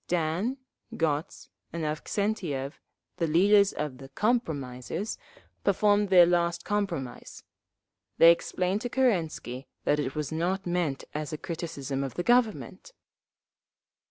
Dan, 0.07 0.57
Gotz 0.97 1.49
and 1.71 1.83
Avksentiev, 1.83 2.73
the 3.17 3.27
leaders 3.27 3.71
of 3.71 3.99
the 3.99 4.09
"compromisers," 4.09 5.19
performed 5.63 6.09
their 6.09 6.25
last 6.25 6.65
compromise…. 6.65 7.43
They 8.17 8.31
explained 8.31 8.81
to 8.81 8.89
Kerensky 8.89 9.67
that 9.83 9.99
it 9.99 10.15
was 10.15 10.31
not 10.31 10.65
meant 10.65 11.03
as 11.13 11.31
a 11.31 11.37
criticism 11.37 12.03
of 12.03 12.15
the 12.15 12.23
Government! 12.23 12.93